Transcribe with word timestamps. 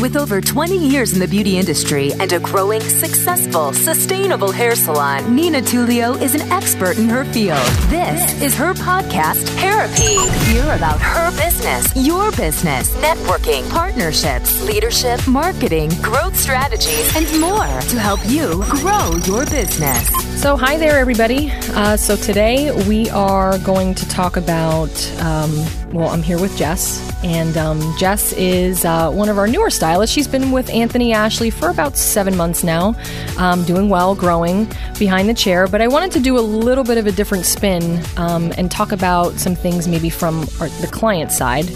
With 0.00 0.16
over 0.16 0.42
20 0.42 0.76
years 0.76 1.14
in 1.14 1.20
the 1.20 1.26
beauty 1.26 1.56
industry 1.56 2.12
and 2.20 2.30
a 2.30 2.38
growing, 2.38 2.82
successful, 2.82 3.72
sustainable 3.72 4.52
hair 4.52 4.74
salon, 4.74 5.34
Nina 5.34 5.62
Tulio 5.62 6.20
is 6.20 6.34
an 6.34 6.42
expert 6.52 6.98
in 6.98 7.08
her 7.08 7.24
field. 7.24 7.64
This 7.88 8.42
is 8.42 8.54
her 8.56 8.74
podcast, 8.74 9.48
Therapy. 9.58 10.18
Hear 10.50 10.74
about 10.74 11.00
her 11.00 11.30
business, 11.42 11.90
your 11.96 12.30
business, 12.32 12.94
networking, 12.96 13.68
partnerships, 13.70 14.62
leadership, 14.62 15.26
marketing, 15.26 15.90
growth 16.02 16.36
strategies, 16.36 17.16
and 17.16 17.40
more 17.40 17.80
to 17.80 17.98
help 17.98 18.20
you 18.26 18.62
grow 18.68 19.16
your 19.24 19.46
business. 19.46 20.25
So, 20.46 20.56
hi 20.56 20.78
there, 20.78 21.00
everybody. 21.00 21.50
Uh, 21.70 21.96
so, 21.96 22.14
today 22.14 22.70
we 22.86 23.10
are 23.10 23.58
going 23.58 23.96
to 23.96 24.08
talk 24.08 24.36
about. 24.36 24.92
Um, 25.18 25.50
well, 25.90 26.08
I'm 26.08 26.22
here 26.22 26.40
with 26.40 26.56
Jess, 26.56 27.02
and 27.24 27.56
um, 27.56 27.80
Jess 27.98 28.32
is 28.34 28.84
uh, 28.84 29.10
one 29.10 29.28
of 29.28 29.38
our 29.38 29.48
newer 29.48 29.70
stylists. 29.70 30.14
She's 30.14 30.28
been 30.28 30.52
with 30.52 30.70
Anthony 30.70 31.12
Ashley 31.12 31.50
for 31.50 31.68
about 31.68 31.96
seven 31.96 32.36
months 32.36 32.62
now, 32.62 32.94
um, 33.38 33.64
doing 33.64 33.88
well, 33.88 34.14
growing 34.14 34.68
behind 35.00 35.28
the 35.28 35.34
chair. 35.34 35.66
But 35.66 35.82
I 35.82 35.88
wanted 35.88 36.12
to 36.12 36.20
do 36.20 36.38
a 36.38 36.44
little 36.46 36.84
bit 36.84 36.96
of 36.96 37.08
a 37.08 37.12
different 37.12 37.44
spin 37.44 38.00
um, 38.16 38.52
and 38.56 38.70
talk 38.70 38.92
about 38.92 39.32
some 39.40 39.56
things 39.56 39.88
maybe 39.88 40.10
from 40.10 40.42
our, 40.60 40.68
the 40.68 40.88
client 40.92 41.32
side. 41.32 41.68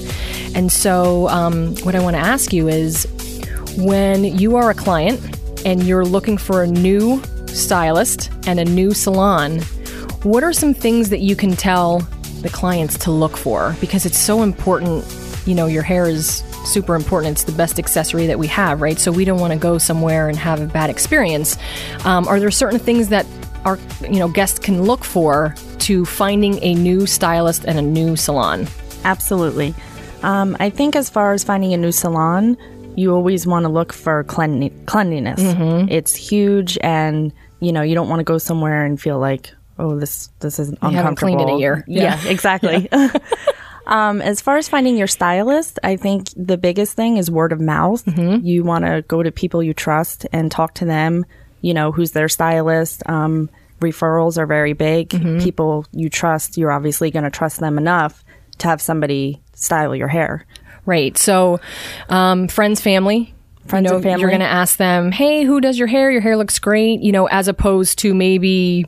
And 0.55 0.71
so, 0.71 1.27
um, 1.27 1.75
what 1.79 1.97
I 1.97 2.01
want 2.01 2.15
to 2.15 2.23
ask 2.23 2.53
you 2.53 2.69
is 2.69 3.05
when 3.79 4.23
you 4.23 4.55
are 4.55 4.71
a 4.71 4.75
client 4.75 5.21
and 5.67 5.83
you're 5.83 6.05
looking 6.05 6.39
for 6.39 6.63
a 6.63 6.69
new 6.69 7.21
stylist 7.57 8.31
and 8.47 8.61
a 8.61 8.65
new 8.65 8.93
salon, 8.93 9.61
what 10.23 10.43
are 10.43 10.53
some 10.53 10.75
things 10.75 11.11
that 11.11 11.21
you 11.21 11.37
can 11.37 11.57
tell 11.57 12.01
the 12.43 12.51
clients 12.51 12.99
to 12.99 13.11
look 13.11 13.37
for? 13.37 13.77
Because 13.81 14.07
it's 14.07 14.19
so 14.19 14.43
important. 14.43 15.05
You 15.47 15.55
know, 15.55 15.67
your 15.67 15.83
hair 15.83 16.07
is 16.07 16.43
super 16.65 16.95
important. 16.95 17.33
It's 17.33 17.45
the 17.45 17.53
best 17.53 17.79
accessory 17.79 18.27
that 18.27 18.39
we 18.39 18.47
have, 18.49 18.81
right? 18.81 18.99
So 18.99 19.11
we 19.11 19.25
don't 19.25 19.41
want 19.41 19.53
to 19.53 19.59
go 19.59 19.79
somewhere 19.79 20.29
and 20.29 20.39
have 20.39 20.61
a 20.61 20.67
bad 20.67 20.91
experience. 20.91 21.57
Um, 22.05 22.29
are 22.29 22.39
there 22.39 22.51
certain 22.51 22.79
things 22.79 23.09
that 23.09 23.27
our 23.65 23.79
you 24.03 24.19
know 24.19 24.29
guests 24.29 24.59
can 24.59 24.83
look 24.83 25.05
for 25.05 25.55
to 25.81 26.05
finding 26.05 26.63
a 26.63 26.75
new 26.75 27.07
stylist 27.07 27.65
and 27.65 27.79
a 27.79 27.83
new 27.83 28.17
salon? 28.17 28.67
Absolutely. 29.05 29.75
Um, 30.23 30.57
I 30.61 30.71
think 30.71 30.97
as 30.97 31.09
far 31.09 31.33
as 31.33 31.45
finding 31.45 31.73
a 31.73 31.77
new 31.77 31.93
salon, 31.93 32.57
you 32.97 33.15
always 33.15 33.47
want 33.47 33.65
to 33.65 33.69
look 33.69 33.93
for 33.93 34.25
cleanli- 34.25 34.87
cleanliness. 34.87 35.41
Mm-hmm. 35.41 35.89
It's 35.91 36.15
huge, 36.15 36.79
and 36.83 37.33
you 37.61 37.73
know 37.73 37.83
you 37.83 37.95
don't 37.95 38.09
want 38.09 38.21
to 38.21 38.25
go 38.25 38.39
somewhere 38.39 38.85
and 38.85 39.01
feel 39.01 39.19
like, 39.19 39.51
oh, 39.79 39.99
this 39.99 40.29
this 40.41 40.59
is 40.59 40.69
uncomfortable. 40.71 40.97
haven't 40.97 41.17
cleaned 41.17 41.41
in 41.41 41.49
a 41.49 41.59
year. 41.59 41.85
Yeah, 41.89 42.21
Yeah. 42.23 42.31
exactly. 42.31 42.89
um, 43.87 44.21
as 44.23 44.41
far 44.41 44.57
as 44.57 44.69
finding 44.69 44.97
your 44.97 45.07
stylist, 45.07 45.79
I 45.83 45.97
think 45.97 46.29
the 46.37 46.57
biggest 46.59 46.95
thing 46.95 47.17
is 47.17 47.31
word 47.31 47.53
of 47.53 47.61
mouth. 47.61 48.05
Mm-hmm. 48.05 48.45
You 48.47 48.65
want 48.65 48.85
to 48.85 49.03
go 49.09 49.23
to 49.23 49.31
people 49.33 49.63
you 49.63 49.75
trust 49.75 50.27
and 50.33 50.51
talk 50.51 50.75
to 50.75 50.85
them. 50.85 51.25
You 51.61 51.75
know 51.75 51.93
who's 51.93 52.13
their 52.13 52.29
stylist. 52.29 53.03
Um, 53.09 53.51
referrals 53.81 54.37
are 54.39 54.47
very 54.47 54.73
big. 54.75 55.11
Mm-hmm. 55.11 55.39
People 55.41 55.87
you 55.93 56.09
trust, 56.11 56.57
you're 56.59 56.73
obviously 56.73 57.11
going 57.11 57.25
to 57.25 57.31
trust 57.31 57.61
them 57.61 57.79
enough 57.79 58.25
to 58.59 58.69
have 58.69 58.81
somebody 58.83 59.41
style 59.55 59.95
your 59.97 60.09
hair. 60.09 60.47
Right. 60.87 61.17
So, 61.19 61.61
um, 62.09 62.49
friends, 62.49 62.81
family. 62.81 63.35
Friends 63.67 63.85
you 63.85 63.91
know, 63.91 63.97
and 63.97 64.03
family. 64.03 64.21
You're 64.21 64.31
going 64.31 64.41
to 64.41 64.47
ask 64.47 64.77
them, 64.79 65.13
hey, 65.13 65.45
who 65.45 65.61
does 65.61 65.79
your 65.79 65.87
hair? 65.89 66.11
Your 66.11 66.21
hair 66.23 66.37
looks 66.37 66.59
great. 66.59 67.01
You 67.01 67.13
know, 67.13 67.27
as 67.27 67.47
opposed 67.49 67.99
to 68.01 68.15
maybe 68.15 68.87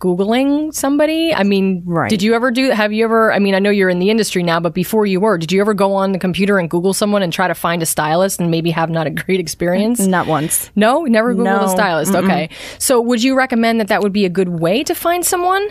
Googling 0.00 0.74
somebody. 0.74 1.32
I 1.34 1.42
mean, 1.42 1.82
Right. 1.86 2.10
did 2.10 2.22
you 2.22 2.34
ever 2.34 2.50
do 2.50 2.70
Have 2.70 2.92
you 2.92 3.02
ever, 3.04 3.32
I 3.32 3.38
mean, 3.38 3.54
I 3.54 3.60
know 3.60 3.70
you're 3.70 3.88
in 3.88 3.98
the 3.98 4.10
industry 4.10 4.42
now, 4.42 4.60
but 4.60 4.74
before 4.74 5.06
you 5.06 5.20
were, 5.20 5.38
did 5.38 5.50
you 5.52 5.60
ever 5.62 5.72
go 5.72 5.94
on 5.94 6.12
the 6.12 6.18
computer 6.18 6.58
and 6.58 6.68
Google 6.68 6.92
someone 6.92 7.22
and 7.22 7.32
try 7.32 7.48
to 7.48 7.54
find 7.54 7.80
a 7.82 7.86
stylist 7.86 8.38
and 8.38 8.50
maybe 8.50 8.70
have 8.72 8.90
not 8.90 9.06
a 9.06 9.10
great 9.10 9.40
experience? 9.40 10.00
Not 10.06 10.26
once. 10.26 10.70
No, 10.76 11.04
never 11.04 11.34
Googled 11.34 11.62
a 11.62 11.66
No. 11.66 11.68
stylist. 11.68 12.14
Okay. 12.14 12.50
So 12.78 13.00
would 13.00 13.22
you 13.22 13.36
recommend 13.36 13.80
that 13.80 13.88
that 13.88 14.02
would 14.02 14.12
be 14.12 14.26
a 14.26 14.30
good 14.30 14.48
way 14.50 14.84
to 14.84 14.94
find 14.94 15.24
someone? 15.24 15.66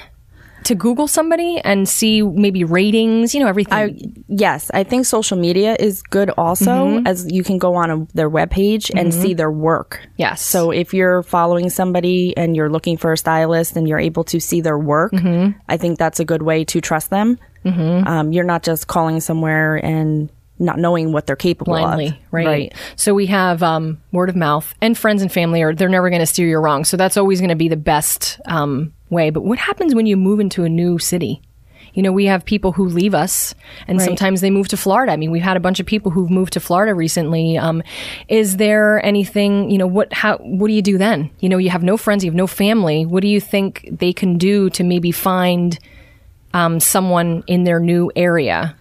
To 0.65 0.75
Google 0.75 1.07
somebody 1.07 1.59
and 1.63 1.87
see 1.87 2.21
maybe 2.21 2.63
ratings, 2.63 3.33
you 3.33 3.39
know, 3.39 3.47
everything. 3.47 3.73
I 3.73 3.95
yes, 4.27 4.69
I 4.73 4.83
think 4.83 5.05
social 5.05 5.37
media 5.37 5.75
is 5.79 6.01
good 6.01 6.29
also 6.31 6.71
Mm-hmm. 6.71 7.07
as 7.07 7.25
you 7.31 7.43
can 7.43 7.57
go 7.57 7.75
on 7.75 7.89
a, 7.91 8.07
their 8.13 8.29
webpage 8.29 8.91
and 8.95 9.13
see 9.13 9.33
their 9.33 9.51
work. 9.51 10.01
yes. 10.17 10.41
So 10.41 10.71
if 10.71 10.93
you're 10.93 11.23
following 11.23 11.69
somebody 11.69 12.35
and 12.37 12.55
you're 12.55 12.69
looking 12.69 12.97
for 12.97 13.13
a 13.13 13.17
stylist 13.17 13.75
and 13.77 13.87
you're 13.87 13.99
able 13.99 14.23
to 14.25 14.39
see 14.39 14.61
their 14.61 14.77
work, 14.77 15.13
Mm-hmm. 15.13 15.57
I 15.69 15.77
think 15.77 15.97
that's 15.99 16.19
a 16.19 16.25
good 16.25 16.41
way 16.41 16.65
to 16.65 16.81
trust 16.81 17.09
them. 17.09 17.37
Um, 17.65 18.31
you're 18.31 18.43
not 18.43 18.61
just 18.63 18.87
calling 18.87 19.19
somewhere 19.21 19.75
and 19.75 20.29
not 20.57 20.77
knowing 20.79 21.11
what 21.11 21.27
they're 21.27 21.35
capable 21.35 21.73
blindly, 21.73 22.07
of. 22.07 22.15
right? 22.31 22.73
So 22.95 23.13
we 23.13 23.25
have 23.25 23.61
um, 23.61 24.01
word 24.11 24.29
of 24.29 24.35
mouth 24.35 24.73
and 24.81 24.97
friends 24.97 25.21
and 25.21 25.31
family 25.31 25.61
are 25.63 25.73
they're 25.75 25.89
never 25.89 26.09
going 26.09 26.21
to 26.21 26.25
steer 26.25 26.47
you 26.47 26.57
wrong. 26.59 26.85
So 26.85 26.95
that's 26.95 27.17
always 27.17 27.39
going 27.39 27.49
to 27.49 27.55
be 27.55 27.67
the 27.67 27.75
best 27.75 28.39
um, 28.45 28.93
way. 29.09 29.29
But 29.29 29.43
what 29.43 29.59
happens 29.59 29.95
when 29.95 30.05
you 30.05 30.17
move 30.17 30.39
into 30.39 30.63
a 30.63 30.69
new 30.69 30.97
city? 30.99 31.41
You 31.93 32.03
know, 32.03 32.11
we 32.11 32.25
have 32.25 32.43
people 32.43 32.73
who 32.73 32.89
leave 32.89 33.15
us, 33.15 33.55
and 33.87 34.01
sometimes 34.01 34.41
they 34.41 34.49
move 34.49 34.67
to 34.67 34.77
Florida. 34.77 35.13
I 35.13 35.15
mean, 35.15 35.31
we've 35.31 35.41
had 35.41 35.55
a 35.55 35.61
bunch 35.61 35.79
of 35.79 35.85
people 35.85 36.11
who've 36.11 36.29
moved 36.29 36.51
to 36.53 36.59
Florida 36.59 36.93
recently. 36.93 37.57
Um, 37.57 37.81
is 38.27 38.57
there 38.57 39.03
anything? 39.05 39.71
You 39.71 39.77
know, 39.77 39.87
what? 39.87 40.11
How? 40.11 40.37
What 40.39 40.67
do 40.67 40.73
you 40.73 40.81
do 40.81 40.97
then? 40.97 41.31
You 41.39 41.47
know, 41.47 41.57
you 41.57 41.69
have 41.69 41.83
no 41.83 41.95
friends, 41.95 42.25
you 42.25 42.31
have 42.31 42.35
no 42.35 42.47
family. 42.47 43.05
What 43.05 43.21
do 43.21 43.29
you 43.29 43.39
think 43.39 43.87
they 43.89 44.11
can 44.11 44.37
do 44.37 44.69
to 44.71 44.83
maybe 44.83 45.11
find 45.11 45.79
um, 46.53 46.81
someone 46.81 47.45
in 47.47 47.63
their 47.63 47.79
new 47.79 48.11
area? 48.13 48.75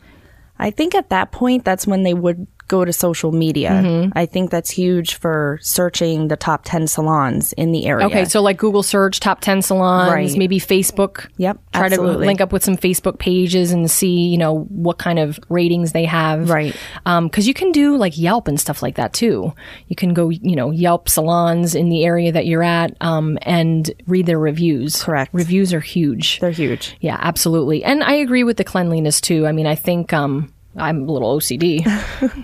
I 0.58 0.70
think 0.70 0.96
at 0.96 1.10
that 1.10 1.30
point, 1.30 1.64
that's 1.64 1.86
when 1.86 2.02
they 2.02 2.14
would 2.14 2.48
go 2.68 2.84
to 2.84 2.92
social 2.92 3.32
media. 3.32 3.70
Mm-hmm. 3.70 4.12
I 4.16 4.26
think 4.26 4.50
that's 4.50 4.70
huge 4.70 5.14
for 5.14 5.58
searching 5.62 6.28
the 6.28 6.36
top 6.36 6.62
10 6.64 6.86
salons 6.86 7.52
in 7.54 7.72
the 7.72 7.86
area. 7.86 8.06
Okay, 8.06 8.24
so 8.24 8.40
like 8.40 8.56
Google 8.56 8.82
search 8.82 9.20
top 9.20 9.40
10 9.40 9.62
salons, 9.62 10.10
Right. 10.10 10.38
maybe 10.38 10.58
Facebook. 10.58 11.28
Yep, 11.36 11.58
Try 11.74 11.88
to 11.90 12.00
link 12.00 12.40
up 12.40 12.52
with 12.52 12.64
some 12.64 12.76
Facebook 12.76 13.18
pages 13.18 13.70
and 13.72 13.90
see, 13.90 14.28
you 14.28 14.38
know, 14.38 14.60
what 14.70 14.98
kind 14.98 15.18
of 15.18 15.38
ratings 15.48 15.92
they 15.92 16.04
have. 16.06 16.48
Right. 16.48 16.74
Um, 17.04 17.28
cause 17.28 17.46
you 17.46 17.52
can 17.54 17.70
do 17.72 17.96
like 17.96 18.16
Yelp 18.16 18.48
and 18.48 18.58
stuff 18.58 18.82
like 18.82 18.94
that 18.96 19.12
too. 19.12 19.52
You 19.88 19.96
can 19.96 20.14
go, 20.14 20.30
you 20.30 20.56
know, 20.56 20.70
Yelp 20.70 21.08
salons 21.08 21.74
in 21.74 21.90
the 21.90 22.04
area 22.04 22.32
that 22.32 22.46
you're 22.46 22.62
at, 22.62 22.96
um, 23.02 23.38
and 23.42 23.90
read 24.06 24.26
their 24.26 24.38
reviews. 24.38 25.02
Correct. 25.02 25.30
Reviews 25.34 25.74
are 25.74 25.80
huge. 25.80 26.40
they're 26.40 26.50
huge. 26.50 26.96
Yeah, 27.00 27.18
absolutely. 27.20 27.84
And 27.84 28.02
I 28.02 28.14
agree 28.14 28.44
with 28.44 28.56
the 28.56 28.64
cleanliness 28.64 29.20
too. 29.20 29.46
I 29.46 29.52
mean, 29.52 29.66
I 29.66 29.74
think, 29.74 30.12
um, 30.14 30.52
I'm 30.76 31.08
a 31.08 31.12
little 31.12 31.36
OCD, 31.36 31.84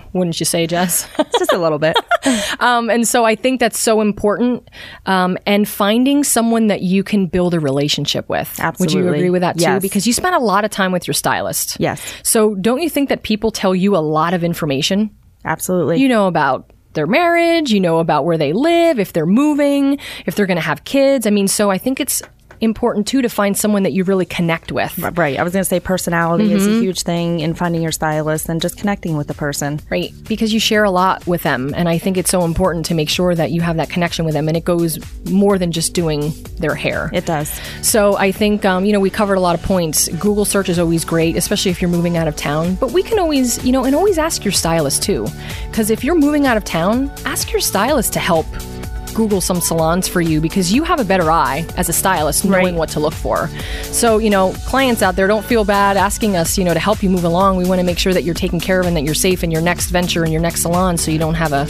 wouldn't 0.13 0.39
you 0.39 0.45
say, 0.45 0.67
Jess? 0.67 1.07
Just 1.37 1.51
a 1.51 1.57
little 1.57 1.79
bit. 1.79 1.97
Um, 2.59 2.91
and 2.91 3.07
so 3.07 3.25
I 3.25 3.35
think 3.35 3.59
that's 3.59 3.79
so 3.79 3.99
important. 3.99 4.69
Um, 5.07 5.39
and 5.47 5.67
finding 5.67 6.23
someone 6.23 6.67
that 6.67 6.81
you 6.81 7.03
can 7.03 7.25
build 7.25 7.55
a 7.55 7.59
relationship 7.59 8.29
with. 8.29 8.59
Absolutely. 8.59 9.01
Would 9.01 9.05
you 9.05 9.13
agree 9.13 9.29
with 9.31 9.41
that 9.41 9.57
too? 9.57 9.63
Yes. 9.63 9.81
Because 9.81 10.05
you 10.05 10.13
spend 10.13 10.35
a 10.35 10.39
lot 10.39 10.63
of 10.63 10.69
time 10.69 10.91
with 10.91 11.07
your 11.07 11.15
stylist. 11.15 11.77
Yes. 11.79 11.99
So 12.21 12.53
don't 12.55 12.81
you 12.81 12.89
think 12.89 13.09
that 13.09 13.23
people 13.23 13.49
tell 13.49 13.73
you 13.73 13.95
a 13.95 13.99
lot 13.99 14.35
of 14.35 14.43
information? 14.43 15.09
Absolutely. 15.43 15.99
You 15.99 16.07
know 16.07 16.27
about 16.27 16.69
their 16.93 17.07
marriage, 17.07 17.71
you 17.71 17.79
know 17.79 17.99
about 17.99 18.25
where 18.25 18.37
they 18.37 18.53
live, 18.53 18.99
if 18.99 19.13
they're 19.13 19.25
moving, 19.25 19.97
if 20.25 20.35
they're 20.35 20.45
going 20.45 20.57
to 20.57 20.61
have 20.61 20.83
kids. 20.83 21.25
I 21.25 21.31
mean, 21.31 21.47
so 21.47 21.71
I 21.71 21.77
think 21.77 21.99
it's 21.99 22.21
important 22.61 23.07
too 23.07 23.21
to 23.21 23.29
find 23.29 23.57
someone 23.57 23.83
that 23.83 23.91
you 23.93 24.03
really 24.03 24.25
connect 24.25 24.71
with. 24.71 24.97
Right. 24.97 25.37
I 25.37 25.43
was 25.43 25.51
going 25.53 25.61
to 25.63 25.69
say 25.69 25.79
personality 25.79 26.53
is 26.53 26.61
Mm-hmm. 26.61 26.77
a 26.77 26.81
huge 26.81 27.01
thing 27.01 27.39
in 27.39 27.55
finding 27.55 27.81
your 27.81 27.91
stylist 27.91 28.47
and 28.47 28.61
just 28.61 28.77
connecting 28.77 29.17
with 29.17 29.27
the 29.27 29.33
person. 29.33 29.79
Right. 29.89 30.13
Because 30.27 30.53
you 30.53 30.59
share 30.59 30.83
a 30.83 30.91
lot 30.91 31.25
with 31.25 31.41
them. 31.43 31.73
And 31.75 31.89
I 31.89 31.97
think 31.97 32.17
it's 32.17 32.29
so 32.29 32.43
important 32.43 32.85
to 32.87 32.93
make 32.93 33.09
sure 33.09 33.33
that 33.33 33.49
you 33.51 33.61
have 33.61 33.77
that 33.77 33.89
connection 33.89 34.25
with 34.25 34.35
them. 34.35 34.47
And 34.47 34.55
it 34.55 34.63
goes 34.63 34.99
more 35.29 35.57
than 35.57 35.71
just 35.71 35.93
doing 35.93 36.31
their 36.59 36.75
hair. 36.75 37.09
It 37.13 37.25
does. 37.25 37.49
So 37.81 38.15
I 38.17 38.31
think, 38.31 38.63
um, 38.63 38.85
you 38.85 38.93
know, 38.93 38.99
we 38.99 39.09
covered 39.09 39.35
a 39.35 39.39
lot 39.39 39.55
of 39.55 39.63
points. 39.63 40.07
Google 40.09 40.45
search 40.45 40.69
is 40.69 40.77
always 40.77 41.03
great, 41.03 41.35
especially 41.35 41.71
if 41.71 41.81
you're 41.81 41.89
moving 41.89 42.15
out 42.17 42.27
of 42.27 42.35
town. 42.35 42.75
But 42.75 42.91
we 42.91 43.01
can 43.01 43.17
always, 43.17 43.63
you 43.65 43.71
know, 43.71 43.85
and 43.85 43.95
always 43.95 44.17
ask 44.19 44.45
your 44.45 44.51
stylist 44.51 45.01
too. 45.01 45.25
Because 45.69 45.89
if 45.89 46.03
you're 46.03 46.15
moving 46.15 46.45
out 46.45 46.57
of 46.57 46.63
town, 46.63 47.11
ask 47.25 47.51
your 47.51 47.61
stylist 47.61 48.13
to 48.13 48.19
help 48.19 48.45
Google 49.11 49.41
some 49.41 49.61
salons 49.61 50.07
for 50.07 50.21
you 50.21 50.41
because 50.41 50.71
you 50.73 50.83
have 50.83 50.99
a 50.99 51.03
better 51.03 51.29
eye 51.31 51.65
as 51.77 51.89
a 51.89 51.93
stylist 51.93 52.45
knowing 52.45 52.65
Right. 52.65 52.73
what 52.75 52.89
to 52.89 52.99
look 52.99 53.13
for. 53.13 53.49
So, 53.83 54.17
you 54.17 54.29
know, 54.29 54.53
clients 54.65 55.01
out 55.01 55.15
there 55.15 55.27
don't 55.27 55.45
feel 55.45 55.63
bad 55.65 55.97
asking 55.97 56.35
us, 56.35 56.57
you 56.57 56.63
know, 56.63 56.73
to 56.73 56.79
help 56.79 57.03
you 57.03 57.09
move 57.09 57.23
along. 57.25 57.57
We 57.57 57.65
want 57.65 57.79
to 57.79 57.85
make 57.85 57.99
sure 57.99 58.13
that 58.13 58.23
you're 58.23 58.33
taken 58.35 58.59
care 58.59 58.79
of 58.79 58.85
and 58.87 58.95
that 58.97 59.03
you're 59.03 59.13
safe 59.15 59.43
in 59.43 59.51
your 59.51 59.61
next 59.61 59.87
venture 59.87 60.23
and 60.23 60.31
your 60.31 60.41
next 60.41 60.61
salon 60.61 60.97
so 60.97 61.11
you 61.11 61.19
don't 61.19 61.35
have 61.35 61.53
a 61.53 61.65